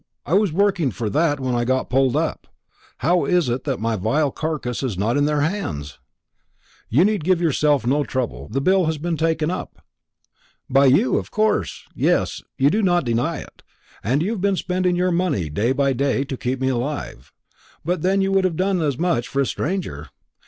[0.25, 2.47] I was working for that when I got pulled up.
[2.97, 5.99] How is it that my vile carcass is not in their hands?"
[6.89, 9.85] "You need give yourself no trouble; the bill has been taken up."
[10.67, 11.83] "By you, of course?
[11.93, 13.61] Yes; you do not deny it.
[14.03, 17.31] And you have been spending your money day by day to keep me alive.
[17.85, 20.09] But then you would have done as much for a stranger.